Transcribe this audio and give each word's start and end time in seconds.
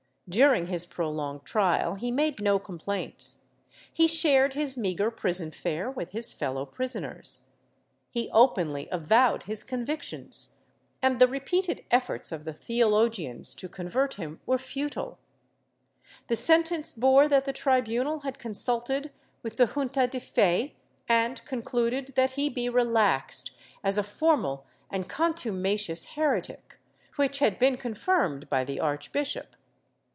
During 0.29 0.67
his 0.67 0.85
prolonged 0.85 1.43
trial 1.43 1.95
he 1.95 2.09
made 2.09 2.41
no 2.41 2.57
complaints; 2.57 3.39
he 3.91 4.07
shared 4.07 4.53
his 4.53 4.77
meagre 4.77 5.11
prison 5.11 5.51
fare 5.51 5.91
wdth 5.91 6.11
his 6.11 6.33
fellow 6.33 6.65
prisoners; 6.65 7.47
he 8.09 8.29
openly 8.31 8.87
avovv'ed 8.93 9.43
his 9.43 9.65
con 9.65 9.83
victions, 9.85 10.53
and 11.01 11.19
the 11.19 11.27
repeated 11.27 11.83
efforts 11.91 12.31
of 12.31 12.45
the 12.45 12.53
theologians 12.53 13.53
to 13.55 13.67
convert 13.67 14.13
him 14.13 14.39
were 14.45 14.57
futile. 14.57 15.19
The 16.27 16.37
sentence 16.37 16.93
bore 16.93 17.27
that 17.27 17.43
the 17.43 17.51
tribunal 17.51 18.19
had 18.19 18.39
consulted 18.39 19.11
with 19.43 19.57
the 19.57 19.67
Junta 19.67 20.07
de 20.07 20.21
Fe 20.21 20.77
and 21.09 21.43
concluded 21.43 22.13
that 22.15 22.31
he 22.39 22.47
be 22.47 22.69
relaxed, 22.69 23.51
as 23.83 23.97
a 23.97 24.03
formal 24.03 24.65
and 24.89 25.09
contumacious 25.09 26.05
heretic, 26.15 26.79
which 27.17 27.39
had 27.39 27.59
been 27.59 27.75
confirmed 27.75 28.47
by 28.49 28.63
the 28.63 28.79
archbishop. 28.79 29.57